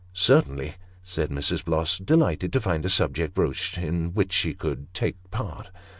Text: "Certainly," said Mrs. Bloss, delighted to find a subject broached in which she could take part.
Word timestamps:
"Certainly," 0.31 0.73
said 1.03 1.29
Mrs. 1.29 1.63
Bloss, 1.63 1.99
delighted 1.99 2.51
to 2.53 2.59
find 2.59 2.83
a 2.85 2.89
subject 2.89 3.35
broached 3.35 3.77
in 3.77 4.15
which 4.15 4.33
she 4.33 4.55
could 4.55 4.91
take 4.95 5.17
part. 5.29 5.69